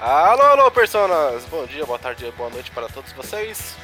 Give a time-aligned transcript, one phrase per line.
[0.00, 1.44] Alô, alô, personas!
[1.46, 3.74] Bom dia, boa tarde, boa noite para todos vocês.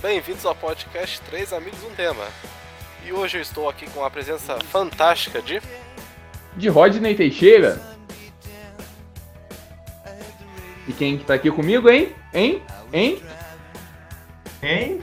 [0.00, 2.24] Bem-vindos ao podcast Três Amigos Um Tema.
[3.04, 5.60] E hoje eu estou aqui com a presença fantástica de.
[6.56, 7.82] De Rodney Teixeira.
[10.86, 12.14] E quem que tá aqui comigo, hein?
[12.32, 12.62] Hein?
[12.92, 13.22] Hein?
[14.62, 15.02] Hein?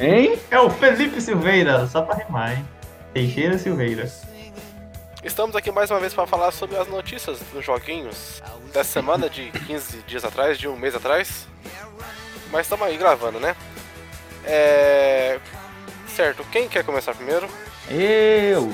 [0.00, 0.38] Hein?
[0.48, 2.68] É o Felipe Silveira, só pra rimar, hein?
[3.12, 4.08] Teixeira Silveira.
[5.24, 8.42] Estamos aqui mais uma vez para falar sobre as notícias dos joguinhos
[8.74, 11.48] dessa semana, de 15 dias atrás, de um mês atrás.
[12.52, 13.56] Mas estamos aí gravando, né?
[14.44, 15.40] É.
[16.08, 17.48] Certo, quem quer começar primeiro?
[17.90, 18.70] Eu.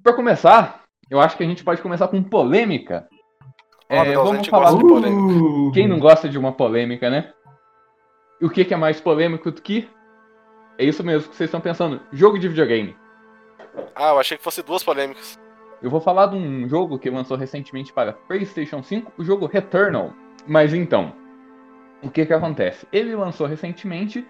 [0.00, 3.08] Pra começar, eu acho que a gente pode começar com polêmica.
[3.88, 5.44] É, Deus, vamos falar de polêmica.
[5.44, 7.32] Uh, Quem não gosta de uma polêmica, né?
[8.40, 9.90] E o que, que é mais polêmico do que?
[10.78, 12.00] É isso mesmo que vocês estão pensando.
[12.12, 12.96] Jogo de videogame.
[13.92, 15.36] Ah, eu achei que fosse duas polêmicas.
[15.80, 20.12] Eu vou falar de um jogo que lançou recentemente para PlayStation 5, o jogo Returnal.
[20.46, 21.12] Mas então,
[22.02, 22.86] o que que acontece?
[22.92, 24.26] Ele lançou recentemente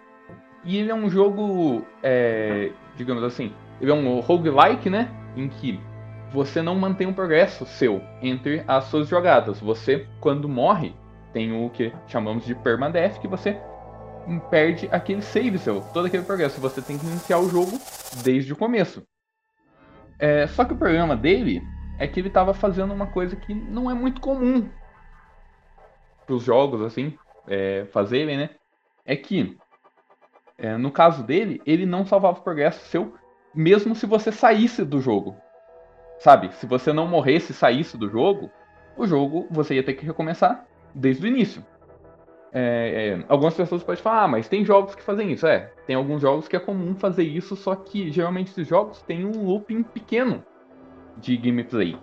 [0.64, 5.10] e ele é um jogo, é, digamos assim, ele é um roguelike, né?
[5.36, 5.80] Em que
[6.30, 9.60] você não mantém um progresso seu entre as suas jogadas.
[9.60, 10.94] Você, quando morre,
[11.32, 13.58] tem o que chamamos de permadeath, que você
[14.50, 16.60] perde aquele save seu, todo aquele progresso.
[16.60, 17.78] Você tem que iniciar o jogo
[18.22, 19.02] desde o começo.
[20.18, 21.62] É, só que o problema dele
[21.98, 24.68] é que ele estava fazendo uma coisa que não é muito comum
[26.26, 27.16] para os jogos, assim,
[27.46, 28.50] é, fazerem, né?
[29.04, 29.56] É que,
[30.58, 33.14] é, no caso dele, ele não salvava o progresso seu,
[33.54, 35.36] mesmo se você saísse do jogo.
[36.18, 36.52] Sabe?
[36.54, 38.50] Se você não morresse e saísse do jogo,
[38.96, 41.64] o jogo você ia ter que recomeçar desde o início.
[42.52, 45.46] É, é, algumas pessoas podem falar, ah, mas tem jogos que fazem isso.
[45.46, 49.24] É, tem alguns jogos que é comum fazer isso, só que geralmente esses jogos têm
[49.24, 50.42] um looping pequeno
[51.16, 51.96] de gameplay.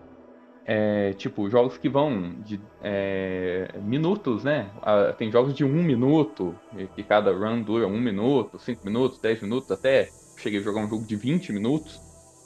[0.67, 4.71] É, tipo, jogos que vão de é, minutos, né?
[5.17, 6.55] Tem jogos de um minuto,
[6.95, 10.89] que cada run dura um minuto, cinco minutos, dez minutos, até cheguei a jogar um
[10.89, 12.01] jogo de 20 minutos,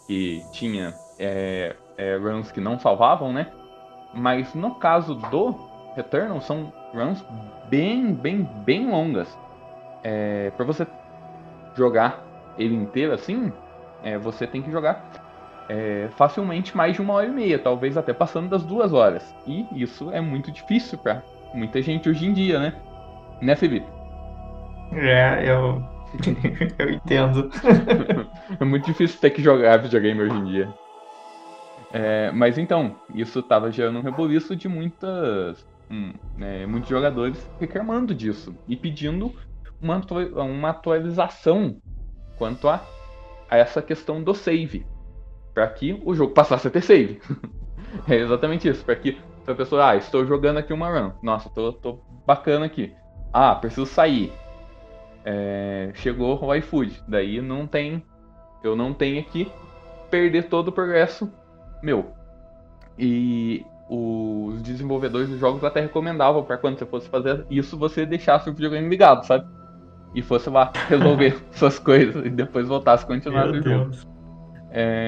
[0.05, 3.51] que tinha é, é, runs que não salvavam, né?
[4.13, 5.68] Mas no caso do
[5.99, 7.23] Returnal, são runs
[7.69, 9.37] bem, bem, bem longas.
[10.03, 10.87] É, para você
[11.75, 12.25] jogar
[12.57, 13.51] ele inteiro assim,
[14.03, 15.05] é, você tem que jogar
[15.67, 19.35] é, facilmente mais de uma hora e meia, talvez até passando das duas horas.
[19.45, 21.21] E isso é muito difícil para
[21.53, 22.73] muita gente hoje em dia, né?
[23.41, 23.87] Né, Felipe?
[24.93, 25.83] É, eu.
[26.79, 27.49] eu entendo.
[28.59, 30.73] é muito difícil ter que jogar videogame hoje em dia.
[31.91, 38.13] É, mas então, isso estava gerando um rebuliço de muitas, hum, né, muitos jogadores reclamando
[38.13, 39.33] disso e pedindo
[39.81, 40.01] uma,
[40.43, 41.81] uma atualização
[42.37, 42.85] quanto a,
[43.49, 44.85] a essa questão do save,
[45.53, 47.21] para que o jogo passasse a ter save.
[48.07, 49.17] é exatamente isso, para que
[49.47, 52.93] a pessoa, ah, estou jogando aqui uma run, nossa, tô, tô bacana aqui.
[53.33, 54.31] Ah, preciso sair.
[55.25, 58.03] É, chegou o iFood, daí não tem,
[58.63, 59.51] eu não tenho que
[60.09, 61.31] perder todo o progresso
[61.83, 62.13] meu.
[62.97, 68.49] E os desenvolvedores dos jogos até recomendavam para quando você fosse fazer isso, você deixasse
[68.49, 69.45] o videogame ligado, sabe?
[70.13, 73.89] E fosse lá resolver suas coisas e depois voltasse a continuar Meu o jogo.
[73.89, 74.07] Deus.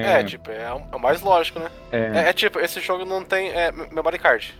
[0.00, 1.70] É, É, tipo, é o é o mais lógico, né?
[1.90, 4.54] é, É, é tipo, esse jogo não tem é, memory card.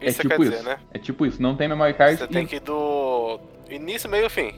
[0.00, 0.50] Isso é você tipo quer isso.
[0.50, 0.78] dizer, né?
[0.92, 2.18] É tipo isso, não tem memory card.
[2.18, 3.40] Você e- tem que ir do
[3.70, 4.52] início, meio e fim.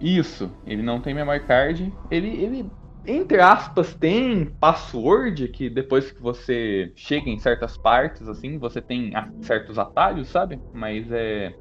[0.00, 1.92] Isso, ele não tem memory card.
[2.10, 2.70] Ele, ele,
[3.06, 9.12] entre aspas, tem password que depois que você chega em certas partes, assim, você tem
[9.42, 10.60] certos atalhos, sabe?
[10.72, 11.54] Mas é.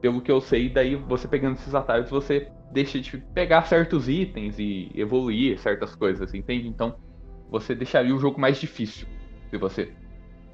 [0.00, 4.58] Pelo que eu sei, daí você pegando esses atalhos, você deixa de pegar certos itens
[4.58, 6.68] e evoluir certas coisas, entende?
[6.68, 6.94] Então,
[7.48, 9.06] você deixaria o jogo mais difícil
[9.48, 9.92] se você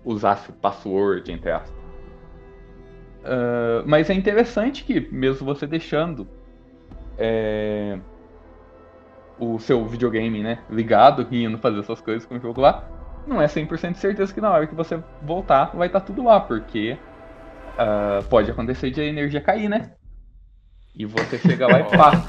[0.05, 1.81] usasse o password, entre aspas.
[3.25, 6.27] Ah, mas é interessante que, mesmo você deixando
[7.19, 7.99] é,
[9.41, 12.85] o seu videogame né, ligado e indo fazer essas coisas com o jogo lá,
[13.27, 16.39] não é 100% de certeza que na hora que você voltar vai estar tudo lá,
[16.39, 16.99] porque
[17.79, 19.93] ah, pode acontecer de a energia cair, né?
[20.95, 22.27] E você chega lá e pá.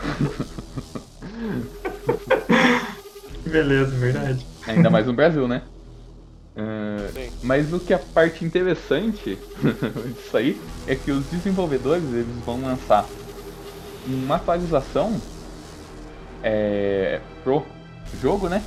[3.46, 4.46] Beleza, verdade.
[4.66, 5.64] Ainda mais no Brasil, né?
[7.14, 7.32] Sim.
[7.44, 9.40] mas o que a parte interessante
[10.16, 13.06] disso aí é que os desenvolvedores eles vão lançar
[14.06, 15.20] uma atualização
[16.44, 17.66] é, pro
[18.22, 18.62] jogo, né?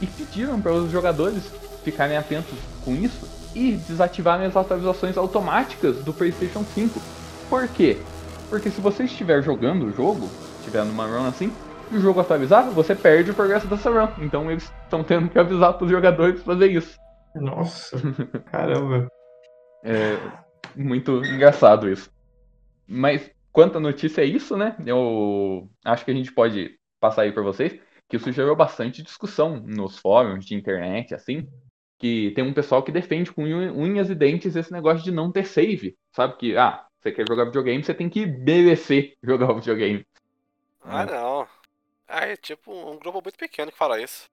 [0.00, 1.50] E pediram para os jogadores
[1.84, 7.00] ficarem atentos com isso e desativarem as atualizações automáticas do PlayStation 5.
[7.48, 7.98] Por quê?
[8.48, 10.28] Porque se você estiver jogando o jogo,
[10.58, 11.52] estiver numa run assim,
[11.90, 14.08] e o jogo atualizar, você perde o progresso dessa run.
[14.24, 16.98] Então eles estão tendo que avisar para os jogadores fazer isso.
[17.34, 17.96] Nossa,
[18.50, 19.08] caramba.
[19.84, 20.16] É,
[20.76, 22.10] muito engraçado isso.
[22.86, 24.76] Mas quanto à notícia é isso, né?
[24.84, 27.78] Eu acho que a gente pode passar aí para vocês
[28.08, 31.46] que isso gerou bastante discussão nos fóruns de internet, assim,
[31.98, 35.44] que tem um pessoal que defende com unhas e dentes esse negócio de não ter
[35.44, 36.36] save, sabe?
[36.38, 40.06] Que, ah, você quer jogar videogame, você tem que merecer jogar o videogame.
[40.80, 41.46] Ah, não.
[42.06, 44.26] Ah, é tipo um grupo muito pequeno que fala isso.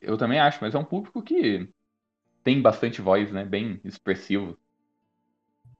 [0.00, 1.68] Eu também acho, mas é um público que
[2.44, 3.44] tem bastante voz, né?
[3.44, 4.56] Bem expressivo.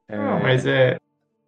[0.09, 0.99] Não, mas é.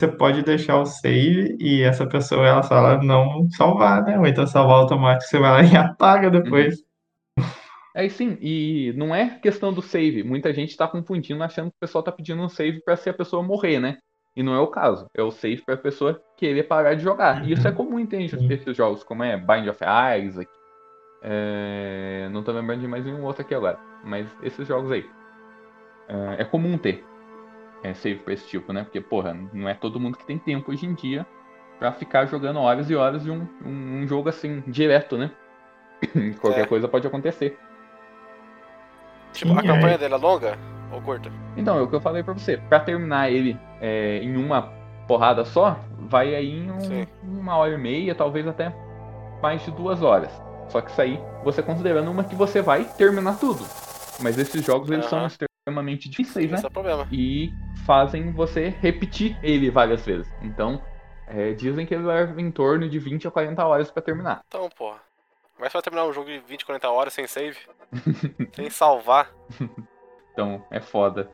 [0.00, 4.18] Você pode deixar o save e essa pessoa ela fala não salvar, né?
[4.18, 6.82] Ou então salvar automático, você vai lá e apaga depois.
[7.38, 7.44] Uhum.
[7.94, 10.22] É sim, e não é questão do save.
[10.22, 13.12] Muita gente tá confundindo, achando que o pessoal tá pedindo um save para se a
[13.14, 13.98] pessoa morrer, né?
[14.34, 15.06] E não é o caso.
[15.14, 17.46] É o save pra pessoa querer parar de jogar.
[17.46, 18.34] E isso é comum, entende?
[18.50, 19.84] Esses jogos, como é Bind of
[20.24, 20.50] Isaac.
[21.22, 22.26] É...
[22.32, 23.78] Não tô lembrando de mais nenhum outro aqui agora.
[24.02, 25.04] Mas esses jogos aí.
[26.08, 27.04] É, é comum ter
[27.82, 28.82] é, save pra esse tipo, né?
[28.84, 31.26] Porque, porra, não é todo mundo que tem tempo hoje em dia
[31.78, 35.30] pra ficar jogando horas e horas de um, um, um jogo assim, direto, né?
[36.40, 36.66] Qualquer é.
[36.66, 37.58] coisa pode acontecer.
[39.32, 40.58] Tipo, a campanha dele é longa
[40.92, 41.30] ou curta?
[41.56, 42.56] Então, é o que eu falei pra você.
[42.68, 44.62] Pra terminar ele é, em uma
[45.06, 48.74] porrada só, vai aí em um, uma hora e meia, talvez até
[49.42, 50.30] mais de duas horas.
[50.68, 53.64] Só que isso aí, você considerando uma que você vai terminar tudo.
[54.20, 55.24] Mas esses jogos, eles são
[55.70, 56.56] extremamente difíceis, né?
[56.56, 57.08] Esse é o problema.
[57.10, 57.52] E
[57.86, 60.30] fazem você repetir ele várias vezes.
[60.42, 60.82] Então,
[61.26, 64.42] é, dizem que ele leva em torno de 20 a 40 horas para terminar.
[64.48, 64.98] Então, porra.
[65.58, 67.58] Mas vai terminar um jogo de 20, 40 horas sem save?
[68.52, 69.30] sem salvar?
[70.32, 71.28] Então, é foda.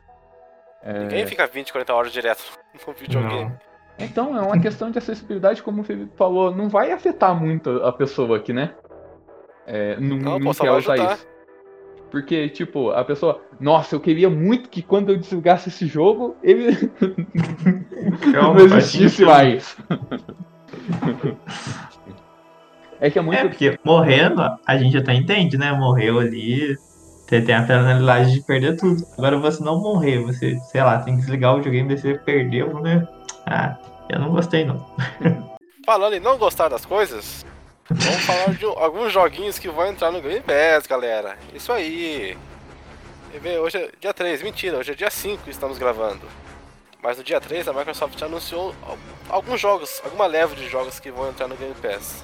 [0.81, 1.01] É...
[1.01, 2.43] Ninguém fica 20, 40 horas direto
[2.85, 3.45] no videogame.
[3.45, 3.59] Não.
[3.99, 7.93] Então, é uma questão de acessibilidade, como o Felipe falou, não vai afetar muito a
[7.93, 8.75] pessoa aqui, né?
[9.67, 11.27] É, não, não, não quer usar isso.
[12.09, 16.71] Porque, tipo, a pessoa, nossa, eu queria muito que quando eu desligasse esse jogo, ele
[18.33, 19.75] não existisse mais.
[22.99, 23.39] é que é muito.
[23.39, 25.73] É, porque morrendo, a gente até entende, né?
[25.73, 26.77] Morreu ali,
[27.27, 29.05] você tem a penalidade de perder tudo.
[29.17, 32.81] Agora você não morrer, você, sei lá, tem que desligar o videogame e você perdeu,
[32.81, 33.05] né?
[33.45, 33.77] Ah,
[34.09, 34.85] eu não gostei não.
[35.85, 37.45] Falando em não gostar das coisas,
[37.89, 41.37] Vamos falar de alguns joguinhos que vão entrar no Game Pass, galera.
[41.53, 42.37] Isso aí.
[43.61, 46.21] Hoje é dia 3, mentira, hoje é dia 5 estamos gravando.
[47.01, 48.75] Mas no dia 3 a Microsoft anunciou
[49.29, 52.23] alguns jogos, alguma leva de jogos que vão entrar no Game Pass.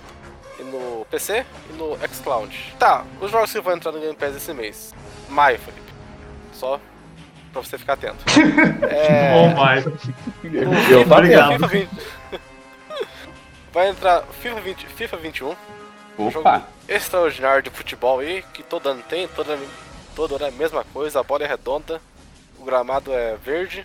[0.60, 2.76] E no PC e no xCloud.
[2.78, 4.94] Tá, os jogos que vão entrar no Game Pass esse mês.
[5.30, 5.94] Maio, Felipe.
[6.52, 6.80] Só
[7.54, 8.18] pra você ficar atento.
[8.90, 9.34] é...
[9.34, 9.98] Bom, Maio.
[10.42, 11.90] FIFA 20...
[13.74, 15.48] Vai entrar FIFA, 20, FIFA 21.
[15.50, 15.58] Opa.
[16.20, 16.50] Um jogo
[16.88, 19.58] extraordinário de futebol aí, que todo ano tem, toda,
[20.16, 22.00] todo ano é a mesma coisa, a bola é redonda,
[22.60, 23.84] o gramado é verde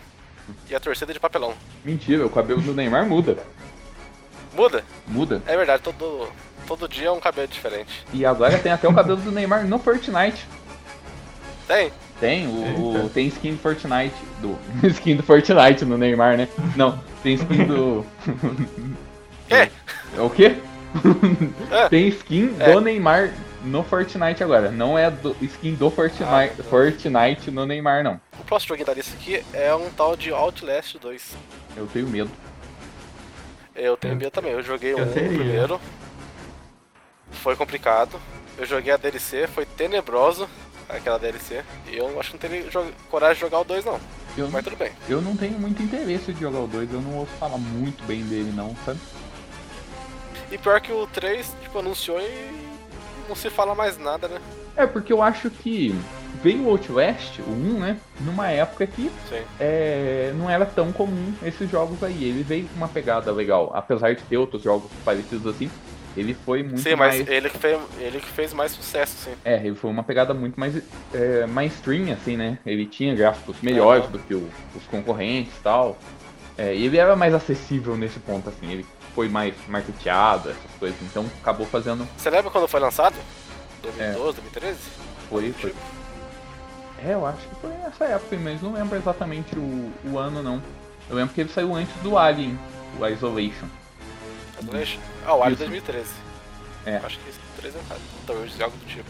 [0.69, 1.55] e a torcida é de papelão.
[1.83, 3.39] Mentira, o cabelo do Neymar muda.
[4.53, 4.85] Muda?
[5.07, 5.43] Muda.
[5.47, 6.29] É verdade, todo,
[6.67, 8.05] todo dia é um cabelo diferente.
[8.13, 10.47] E agora tem até o cabelo do Neymar no Fortnite.
[11.67, 11.91] Tem?
[12.21, 14.15] Tem, o, o, tem skin do Fortnite.
[14.41, 16.47] Do, skin do Fortnite no Neymar, né?
[16.77, 18.05] Não, tem skin do.
[19.49, 19.71] Quê?
[20.17, 20.57] É o quê?
[21.71, 21.89] É.
[21.89, 22.73] Tem skin é.
[22.73, 24.71] do Neymar no Fortnite agora.
[24.71, 28.19] Não é do, skin do Fortnite, ah, Fortnite no Neymar, não.
[28.41, 31.37] O próximo joguinho da lista aqui é um tal de Outlast 2.
[31.77, 32.31] Eu tenho medo.
[33.77, 34.53] Eu tenho medo também.
[34.53, 35.79] Eu joguei o um primeiro.
[37.31, 38.19] Foi complicado.
[38.57, 40.49] Eu joguei a DLC, foi tenebroso
[40.89, 41.63] aquela DLC.
[41.87, 44.01] E eu acho que não teria coragem de jogar o 2 não.
[44.37, 44.93] Eu, Mas tudo bem.
[45.09, 48.23] Eu não tenho muito interesse de jogar o 2, eu não ouço falar muito bem
[48.25, 48.99] dele não, sabe?
[50.51, 52.69] E pior que o 3, tipo, anunciou e
[53.29, 54.41] não se fala mais nada, né?
[54.77, 55.95] É, porque eu acho que
[56.43, 57.97] veio o Outlast, o 1, né?
[58.21, 59.11] Numa época que
[59.59, 62.25] é, não era tão comum esses jogos aí.
[62.25, 65.71] Ele veio com uma pegada legal, apesar de ter outros jogos parecidos assim.
[66.17, 67.15] Ele foi muito sim, mais.
[67.15, 69.33] Sim, mas ele que, fez, ele que fez mais sucesso, sim.
[69.45, 70.81] É, ele foi uma pegada muito mais
[71.13, 72.59] é, mainstream, assim, né?
[72.65, 74.13] Ele tinha gráficos melhores uhum.
[74.13, 75.99] do que o, os concorrentes e tal.
[76.57, 78.73] É, e ele era mais acessível nesse ponto, assim.
[78.73, 81.01] Ele foi mais marketeado, essas coisas.
[81.03, 82.09] Então acabou fazendo.
[82.17, 83.17] Você lembra quando foi lançado?
[83.83, 84.43] 2012, é.
[84.43, 84.79] 2013?
[85.29, 85.75] Foi, foi.
[87.05, 90.63] É, eu acho que foi nessa época, mas não lembro exatamente o, o ano, não.
[91.09, 92.59] Eu lembro que ele saiu antes do Alien,
[92.99, 93.67] o Isolation.
[94.61, 95.01] Isolation?
[95.25, 96.09] Ah, o Alien 2013.
[96.87, 96.97] É.
[96.97, 97.97] Acho que 13 é
[98.27, 99.09] talvez algo do tipo.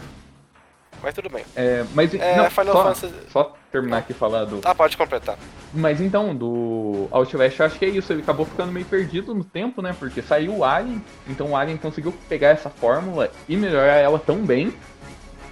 [1.01, 1.43] Mas tudo bem.
[1.55, 3.13] É, mas é, não, Final só, Fantasy...
[3.31, 4.61] só terminar aqui falar do.
[4.63, 5.37] Ah, pode completar.
[5.73, 8.11] Mas então, do Outlast, eu acho que é isso.
[8.11, 9.95] Ele acabou ficando meio perdido no tempo, né?
[9.97, 14.37] Porque saiu o Alien, então o Alien conseguiu pegar essa fórmula e melhorar ela tão
[14.37, 14.73] bem,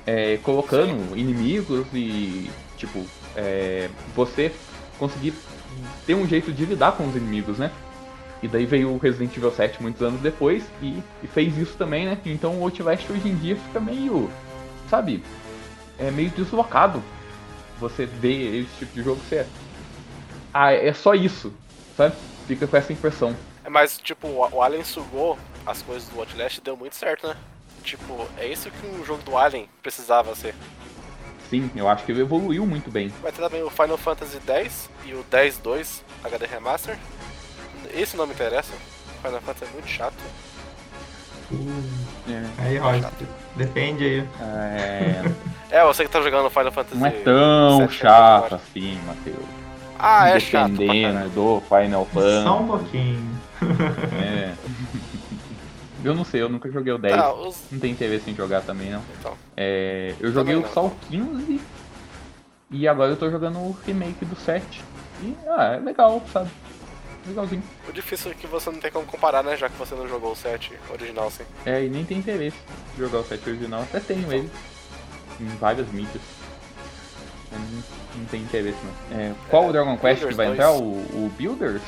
[0.06, 1.20] é, colocando Sim.
[1.20, 4.52] inimigos e, tipo, é, você
[4.98, 5.34] conseguir
[6.06, 7.72] ter um jeito de lidar com os inimigos, né?
[8.42, 12.06] E daí veio o Resident Evil 7 muitos anos depois e, e fez isso também,
[12.06, 12.18] né?
[12.26, 14.30] Então o Outlast hoje em dia fica meio,
[14.90, 15.24] sabe,
[15.98, 17.04] é meio deslocado.
[17.80, 19.48] Você vê esse tipo de jogo, você é,
[20.54, 21.54] ah, é só isso,
[21.96, 22.16] sabe?
[22.48, 23.36] Fica com essa impressão.
[23.64, 27.36] É, mas, tipo, o Alien sugou as coisas do Outlast e deu muito certo, né?
[27.84, 30.56] Tipo, é isso que um jogo do Alien precisava ser.
[31.50, 33.10] Sim, eu acho que ele evoluiu muito bem.
[33.22, 36.98] Vai ter também o Final Fantasy X e o 10-2 HD Remaster.
[37.94, 38.74] Esse não me interessa.
[39.22, 40.18] Final Fantasy é muito chato.
[42.28, 42.62] É.
[42.64, 43.10] Aí, Roger,
[43.58, 44.28] depende aí.
[44.40, 45.32] É...
[45.72, 46.98] é, você que tá jogando Final Fantasy.
[46.98, 49.46] Não é tão chato assim, Matheus.
[50.00, 50.74] Ah, é chato.
[50.74, 52.44] Dependendo do Final Fantasy.
[52.44, 53.40] Só um pouquinho.
[54.22, 54.54] É.
[56.04, 57.14] Eu não sei, eu nunca joguei o 10.
[57.14, 57.64] Ah, os...
[57.72, 59.02] Não tem interesse em jogar também, não.
[59.20, 59.34] Então.
[59.58, 61.60] É, eu joguei o só o 15
[62.70, 64.84] e agora eu tô jogando o remake do 7.
[65.24, 66.50] E, ah, é legal, sabe?
[67.28, 67.64] Legalzinho.
[67.88, 69.56] O difícil é que você não tem como comparar, né?
[69.58, 71.44] Já que você não jogou o 7 original, sim.
[71.66, 72.58] É, e nem tem interesse
[72.96, 73.82] em jogar o 7 original.
[73.82, 74.50] Até tenho ele
[75.40, 76.22] em várias mídias.
[77.52, 77.60] Não,
[78.16, 79.20] não, tem interesse, não.
[79.20, 80.58] É, qual é, o Dragon Quest que vai 2.
[80.58, 80.72] entrar?
[80.72, 81.82] O, o Builders?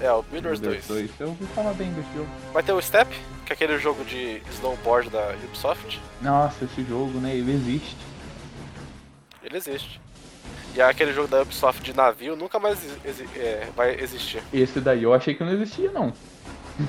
[0.00, 1.10] É, o Builders, Builders 2.
[1.10, 1.20] 2.
[1.20, 2.28] Eu ouvi falar bem desse jogo.
[2.52, 3.10] Vai ter o Step,
[3.46, 6.00] que é aquele jogo de snowboard da Ubisoft.
[6.20, 7.34] Nossa, esse jogo, né?
[7.34, 7.96] Ele existe.
[9.42, 10.00] Ele existe.
[10.74, 14.42] E é aquele jogo da Ubisoft de navio nunca mais exi é, vai existir.
[14.52, 16.12] Esse daí eu achei que não existia, não.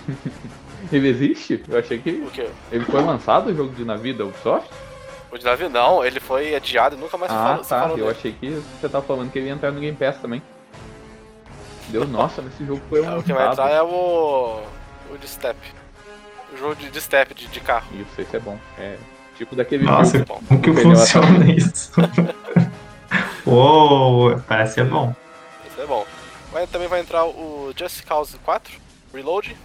[0.92, 1.64] ele existe?
[1.70, 2.10] Eu achei que.
[2.10, 2.48] O quê?
[2.72, 4.70] Ele foi lançado o jogo de navio da Ubisoft?
[5.32, 7.82] O de navio não, ele foi adiado e nunca mais ah, falou, tá.
[7.82, 8.18] falou Eu dele.
[8.18, 10.42] achei que você tava falando que ele ia entrar no Game Pass também.
[11.90, 13.12] Deu, nossa, nesse jogo foi um.
[13.12, 14.64] É, o que vai entrar é o.
[15.12, 15.58] o de step.
[16.52, 17.88] O jogo de, de step, de, de carro.
[17.94, 18.58] Isso, esse é bom.
[18.80, 18.98] É
[19.38, 20.42] tipo daquele Nossa, jogo.
[20.48, 21.92] como que funciona isso?
[23.46, 25.14] Uou, parece ser bom.
[25.66, 26.06] Esse é bom.
[26.52, 28.74] Mas também vai entrar o Just Cause 4
[29.14, 29.56] Reload.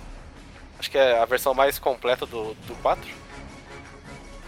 [0.78, 3.08] Acho que é a versão mais completa do, do 4.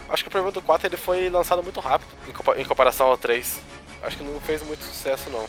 [0.08, 2.10] Acho que o problema do 4 ele foi lançado muito rápido
[2.56, 3.60] em comparação ao 3.
[4.02, 5.46] Acho que não fez muito sucesso não.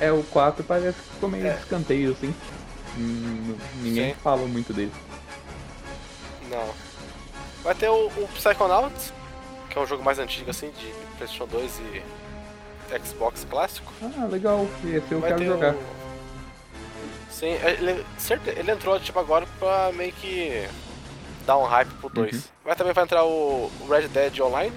[0.00, 1.54] É, o 4 parece que ficou meio é.
[1.54, 2.34] escanteio, assim.
[2.96, 4.20] Hum, ninguém Sim.
[4.22, 4.92] fala muito dele.
[6.50, 6.74] Não.
[7.62, 9.12] Vai ter o, o Psychonauts,
[9.78, 12.02] é um jogo mais antigo, assim, de PlayStation 2 e
[13.06, 13.92] Xbox clássico.
[14.02, 14.66] Ah, legal.
[14.84, 15.74] Esse eu Vai quero jogar.
[15.74, 15.98] O...
[17.30, 18.04] Sim, é, ele,
[18.56, 20.66] ele entrou, tipo, agora pra meio que
[21.46, 22.34] dar um hype pro 2.
[22.34, 22.42] Uhum.
[22.64, 24.72] Vai também vai entrar o Red Dead Online,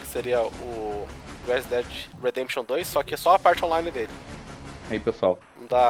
[0.00, 1.06] que seria o
[1.46, 1.86] Red Dead
[2.22, 4.12] Redemption 2, só que é só a parte online dele.
[4.90, 5.38] Aí pessoal,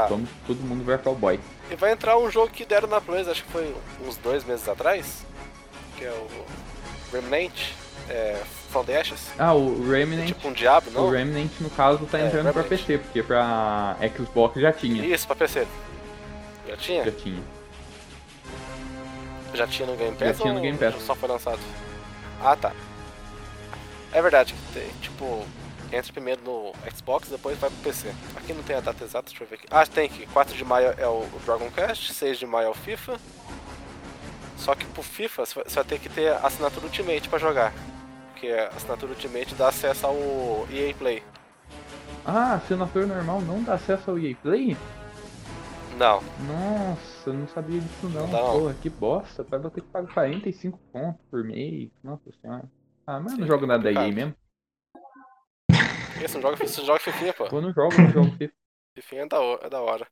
[0.08, 1.40] vamos todo mundo ver Cowboy.
[1.70, 3.75] E vai entrar um jogo que deram na Play, acho que foi
[4.06, 5.25] uns dois meses atrás,
[5.96, 6.28] que é o
[7.12, 7.52] Remnant
[8.09, 8.42] é,
[8.99, 9.30] Ashes.
[9.38, 10.23] Ah, o Remnant.
[10.23, 11.06] É tipo um diabo, não?
[11.06, 12.54] O Remnant, no caso, tá é, entrando Remnant.
[12.54, 15.04] pra PC, porque pra Xbox já tinha.
[15.04, 15.66] Isso, pra PC.
[16.68, 17.04] Já tinha?
[17.04, 17.42] Já tinha.
[19.54, 20.28] Já tinha no Game Pass?
[20.28, 20.94] Já tinha no Game Pass.
[21.02, 21.61] só foi lançado?
[22.42, 22.73] Ah, tá.
[24.12, 25.44] É verdade, tem, tipo,
[25.90, 28.12] entra primeiro no Xbox, depois vai pro PC.
[28.37, 29.66] Aqui não tem a data exata, deixa eu ver aqui.
[29.71, 30.26] Ah, tem aqui.
[30.26, 33.18] 4 de maio é o Dragon Quest, 6 de maio é o FIFA.
[34.62, 37.73] Só que pro FIFA você vai ter que ter assinatura Ultimate pra jogar.
[38.31, 40.14] Porque a assinatura Ultimate dá acesso ao
[40.71, 41.21] EA Play.
[42.25, 44.76] Ah, assinatura normal não dá acesso ao EA Play?
[45.99, 46.23] Não.
[46.47, 48.28] Nossa, eu não sabia disso não.
[48.28, 49.42] não Porra, que bosta.
[49.42, 51.90] Vai ter que pagar 45 pontos por mês.
[52.00, 52.71] Nossa senhora.
[53.04, 54.33] Ah, mas eu não jogo nada aí mesmo.
[56.25, 57.57] Isso, não joga, você joga FIFA, pô.
[57.57, 58.54] Eu não jogo, não jogo FIFA.
[58.95, 60.07] FIFA é da, é da hora.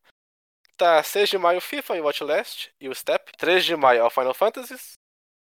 [0.80, 3.32] Tá, 6 de maio FIFA e o Outlast e o Step.
[3.37, 4.75] 3 de maio é o Final Fantasy,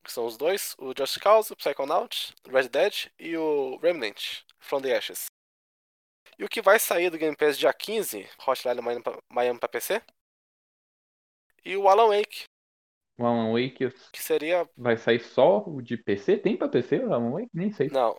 [0.03, 0.75] que são os dois.
[0.77, 5.25] O Just Cause, o Psychonauts, Red Dead e o Remnant, From the Ashes.
[6.37, 8.81] E o que vai sair do Game Pass dia 15, Hotline
[9.33, 9.99] Miami pra PC.
[11.65, 12.43] E o Alan Wake,
[13.17, 13.89] o Alan Wake.
[14.11, 14.69] Que seria.
[14.77, 16.37] Vai sair só o de PC?
[16.37, 17.49] Tem pra PC o Alan Wake?
[17.51, 17.89] Nem sei.
[17.89, 18.15] Não.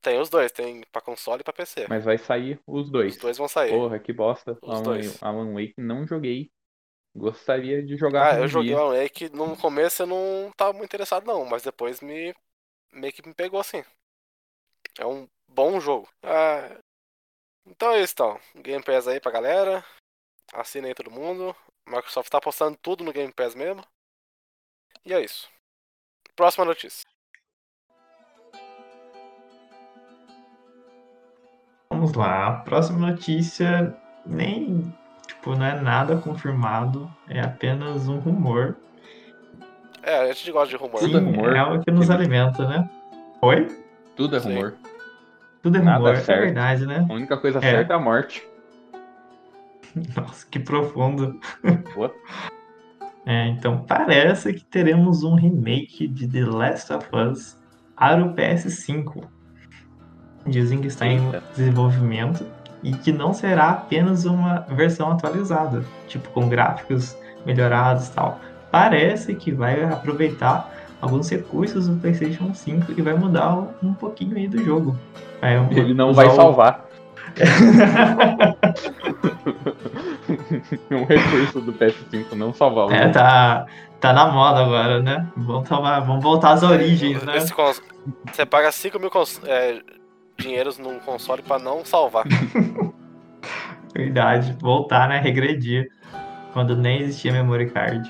[0.00, 1.86] Tem os dois, tem pra console e pra PC.
[1.88, 3.14] Mas vai sair os dois.
[3.14, 3.70] Os dois vão sair.
[3.70, 4.56] Porra, que bosta.
[4.62, 5.22] Os Alan, dois.
[5.22, 6.50] Alan Wake não joguei.
[7.14, 8.34] Gostaria de jogar.
[8.34, 9.28] Ah, eu joguei o Alan Wake.
[9.30, 11.44] No começo eu não tava muito interessado, não.
[11.44, 12.34] Mas depois me.
[12.92, 13.84] meio que me pegou assim.
[14.98, 16.08] É um bom jogo.
[16.22, 16.78] Ah,
[17.66, 18.40] então é isso, então.
[18.56, 19.84] Game Pass aí pra galera.
[20.52, 21.54] Assina aí todo mundo.
[21.86, 23.84] Microsoft tá postando tudo no Game Pass mesmo.
[25.04, 25.50] E é isso.
[26.36, 27.08] Próxima notícia.
[32.12, 32.46] Vamos lá.
[32.48, 33.94] A próxima notícia
[34.26, 34.92] nem
[35.26, 38.76] tipo não é nada confirmado, é apenas um rumor.
[40.02, 41.00] É, a gente gosta de rumor.
[41.00, 41.56] Sim, Tudo é rumor.
[41.56, 42.88] É algo que nos alimenta, né?
[43.42, 43.66] Oi?
[44.16, 44.74] Tudo é rumor.
[45.62, 46.40] Tudo é Nada rumor, é certo.
[46.40, 47.06] verdade, né?
[47.08, 47.62] A única coisa É.
[47.62, 48.42] certa é a morte.
[50.16, 51.38] Nossa, que profundo.
[53.30, 57.58] É, então parece que teremos um remake de The Last of Us
[57.94, 59.22] para o PS5.
[60.48, 61.20] Dizem que está em
[61.54, 62.44] desenvolvimento
[62.82, 68.40] e que não será apenas uma versão atualizada, tipo com gráficos melhorados e tal.
[68.70, 74.46] Parece que vai aproveitar alguns recursos do PlayStation 5 e vai mudar um pouquinho aí
[74.48, 74.96] do jogo.
[75.40, 76.86] Vai Ele não vai o- salvar.
[80.90, 83.66] um recurso do PS5 não salvar o É, tá,
[84.00, 85.26] tá na moda agora, né?
[85.36, 87.34] Vamos, tomar, vamos voltar às origens, né?
[87.40, 89.40] Você paga 5 mil cons...
[89.44, 89.80] é,
[90.42, 92.24] dinheiros num console pra não salvar.
[93.94, 95.18] Verdade, voltar, né?
[95.18, 95.90] Regredir.
[96.52, 98.08] Quando nem existia memory card.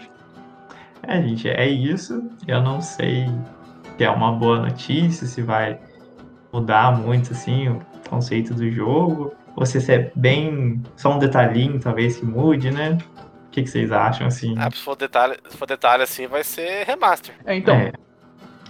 [1.02, 2.30] É, gente, é isso.
[2.46, 3.26] Eu não sei
[3.96, 5.80] se é uma boa notícia, se vai
[6.52, 9.32] mudar muito, assim, o conceito do jogo.
[9.56, 10.82] Ou se isso é bem.
[10.96, 12.98] só um detalhinho, talvez, que mude, né?
[13.46, 14.54] O que, que vocês acham, assim?
[14.58, 17.34] Ah, se for detalhe, se for detalhe assim, vai ser remaster.
[17.44, 17.92] É, então, É.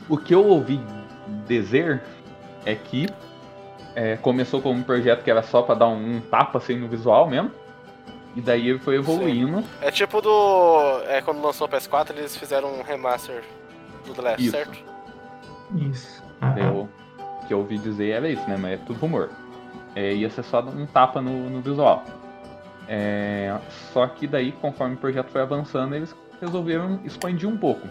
[0.08, 0.80] o que eu ouvi
[1.46, 2.00] dizer
[2.64, 3.06] é que
[3.94, 6.88] é, começou como um projeto que era só pra dar um, um tapa assim no
[6.88, 7.50] visual mesmo.
[8.36, 9.64] E daí ele foi evoluindo.
[9.80, 11.00] É tipo do.
[11.08, 13.42] É, quando lançou o PS4, eles fizeram um remaster
[14.06, 14.50] do The Last, Isso.
[14.52, 14.78] certo?
[15.74, 16.22] Isso.
[16.56, 16.88] Eu,
[17.42, 18.56] o que eu ouvi dizer era isso, né?
[18.56, 19.30] Mas é tudo rumor.
[19.94, 22.04] É, ia ser só um tapa no, no visual.
[22.88, 23.54] É,
[23.92, 27.86] só que daí, conforme o projeto foi avançando, eles resolveram expandir um pouco.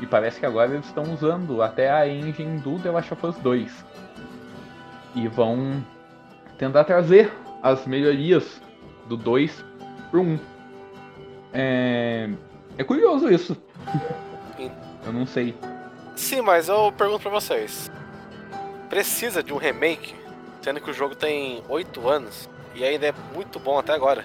[0.00, 3.36] E parece que agora eles estão usando até a engine do The Last of Us
[3.36, 3.84] 2.
[5.14, 5.84] E vão
[6.58, 8.60] tentar trazer as melhorias
[9.08, 9.64] do 2
[10.10, 10.38] pro 1.
[11.52, 12.30] É,
[12.78, 13.56] é curioso isso.
[15.06, 15.56] Eu não sei.
[16.14, 17.90] Sim, mas eu pergunto pra vocês:
[18.90, 20.14] precisa de um remake,
[20.60, 24.22] sendo que o jogo tem 8 anos e ainda é muito bom até agora?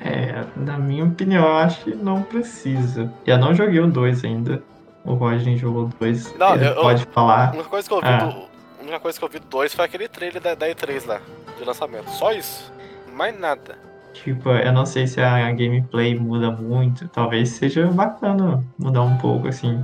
[0.00, 3.12] É, na minha opinião, eu acho que não precisa.
[3.24, 4.60] Eu não joguei o 2 ainda.
[5.04, 6.36] O Rodney jogou o 2.
[6.36, 7.52] Não, Ele eu- pode A falar.
[7.54, 8.18] única coisa que eu vi Ah.
[8.26, 8.53] do.
[8.84, 11.18] A única coisa que eu vi do 2 foi aquele trailer da, da E3 lá,
[11.56, 12.10] de lançamento.
[12.10, 12.70] Só isso.
[13.14, 13.78] Mais nada.
[14.12, 17.08] Tipo, eu não sei se a gameplay muda muito.
[17.08, 19.82] Talvez seja bacana mudar um pouco, assim.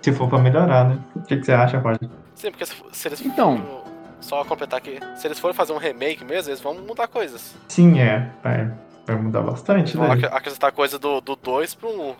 [0.00, 0.98] Se for pra melhorar, né?
[1.14, 2.08] O que, que você acha, Roger?
[2.34, 3.20] Sim, porque se, se eles.
[3.20, 3.82] Então.
[4.22, 4.98] Só completar aqui.
[5.16, 7.54] Se eles forem fazer um remake mesmo, eles vão mudar coisas.
[7.68, 8.30] Sim, é.
[8.42, 8.72] Vai,
[9.06, 10.14] vai mudar bastante, Vão né?
[10.14, 12.08] ac- acrescentar coisa do 2 pro 1.
[12.10, 12.14] Um.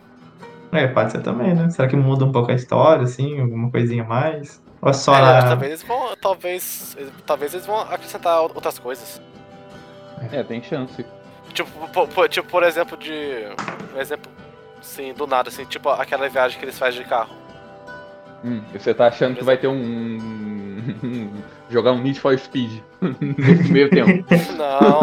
[0.72, 1.68] É, pode ser também, né?
[1.70, 3.40] Será que muda um pouco a história, assim?
[3.40, 4.62] Alguma coisinha a mais?
[4.82, 5.42] Ou é só É, na...
[5.42, 6.16] talvez eles vão.
[6.16, 6.96] Talvez.
[7.26, 9.20] Talvez eles vão acrescentar outras coisas.
[10.32, 11.04] É, tem chance.
[11.52, 13.12] Tipo, po- po- tipo, por exemplo, de.
[13.94, 14.30] Um exemplo,
[14.80, 17.34] assim, do nada, assim, tipo aquela viagem que eles fazem de carro.
[18.44, 21.32] Hum, e você tá achando que vai ter um.
[21.68, 22.80] jogar um Need for Speed
[23.20, 24.24] nesse meio tempo.
[24.56, 25.00] Não.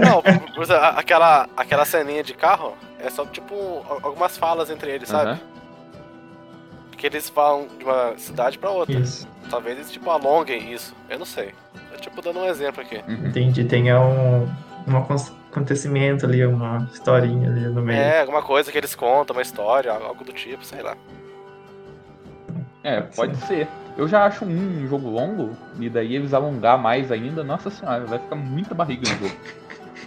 [0.00, 0.22] não,
[0.54, 3.54] por aquela, aquela ceninha de carro é só, tipo,
[3.88, 5.38] al- algumas falas entre eles, sabe?
[6.98, 7.00] Aham.
[7.00, 8.98] Que eles vão de uma cidade pra outra.
[8.98, 9.26] Isso.
[9.48, 10.94] Talvez eles, tipo, alonguem isso.
[11.08, 11.54] Eu não sei.
[11.92, 13.00] Eu, tipo, dando um exemplo aqui.
[13.08, 13.28] Uhum.
[13.28, 13.64] Entendi.
[13.64, 14.48] Tenha um,
[14.86, 15.16] um acon-
[15.50, 17.98] acontecimento ali, uma historinha ali no meio.
[18.00, 20.96] É, alguma coisa que eles contam, uma história, algo do tipo, sei lá.
[22.82, 23.68] É, pode ser.
[23.96, 28.04] Eu já acho um, um jogo longo, e daí eles alongar mais ainda, nossa senhora,
[28.06, 29.36] vai ficar muita barriga no jogo.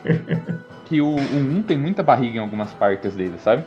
[0.85, 3.65] que o, o 1 tem muita barriga em algumas partes dele, sabe?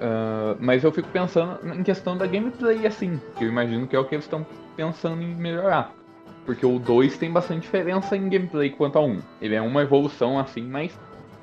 [0.00, 3.98] Ah, mas eu fico pensando em questão da gameplay, assim, que eu imagino que é
[3.98, 5.92] o que eles estão pensando em melhorar.
[6.46, 9.20] Porque o 2 tem bastante diferença em gameplay quanto ao 1.
[9.40, 10.98] Ele é uma evolução, assim, mas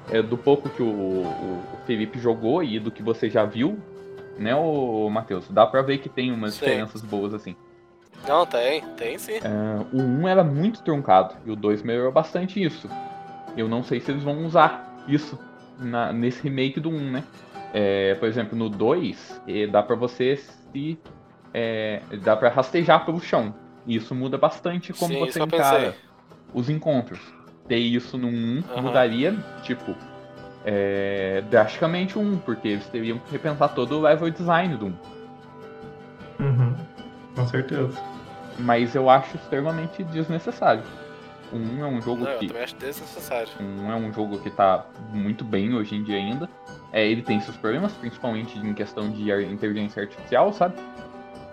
[0.09, 3.77] é, do pouco que o, o Felipe jogou e do que você já viu,
[4.37, 5.47] né, o Matheus?
[5.49, 6.65] Dá pra ver que tem umas Sim.
[6.65, 7.55] diferenças boas, assim.
[8.27, 9.39] Não, tem, tem sim.
[9.43, 12.89] Ah, o 1 era muito truncado e o 2 melhorou bastante isso.
[13.55, 15.37] Eu não sei se eles vão usar isso
[15.77, 17.23] na- nesse remake do 1, né?
[17.77, 20.97] É, por exemplo, no 2, eh, dá pra você se.
[21.53, 23.53] eh, dá pra rastejar pelo chão.
[23.85, 25.95] E isso muda bastante como Sim, você eu encara
[26.53, 27.19] os encontros.
[27.67, 28.81] Ter isso no 1 Aham.
[28.81, 29.93] mudaria, tipo,
[30.63, 34.93] é, drasticamente o 1, porque eles teriam que repensar todo o level design do 1.
[36.39, 36.75] Uhum.
[37.35, 38.01] Com certeza.
[38.59, 40.83] Mas eu acho extremamente desnecessário.
[41.51, 42.47] O 1 é um jogo Não, eu que.
[42.47, 43.49] também acho desnecessário.
[43.59, 46.49] Um é um jogo que tá muito bem hoje em dia ainda.
[46.95, 50.75] É, ele tem seus problemas, principalmente em questão de inteligência artificial, sabe?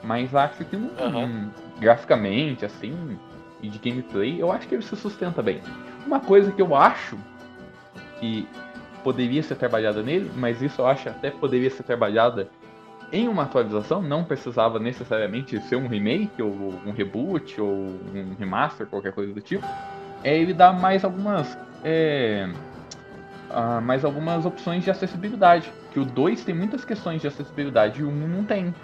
[0.01, 1.51] Mas acho que hum, Aham.
[1.81, 3.19] graficamente, assim,
[3.61, 5.61] e de gameplay, eu acho que ele se sustenta bem.
[6.07, 7.19] Uma coisa que eu acho
[8.21, 8.49] que
[9.03, 12.49] poderia ser trabalhada nele, mas isso eu acho até poderia ser trabalhada
[13.13, 16.53] em uma atualização, não precisava necessariamente ser um remake, ou
[16.87, 19.67] um reboot, ou um remaster, qualquer coisa do tipo,
[20.23, 21.59] é ele dá mais algumas.
[21.83, 22.49] É,
[23.53, 25.73] uh, mais algumas opções de acessibilidade.
[25.93, 28.75] Que o 2 tem muitas questões de acessibilidade e o 1 um não tem.